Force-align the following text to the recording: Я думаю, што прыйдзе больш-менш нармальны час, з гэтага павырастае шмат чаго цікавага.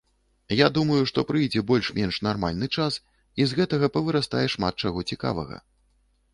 Я 0.59 0.69
думаю, 0.77 1.01
што 1.11 1.23
прыйдзе 1.31 1.61
больш-менш 1.73 2.17
нармальны 2.29 2.71
час, 2.77 2.93
з 3.47 3.51
гэтага 3.61 3.93
павырастае 3.99 4.45
шмат 4.57 4.73
чаго 4.85 5.09
цікавага. 5.15 5.57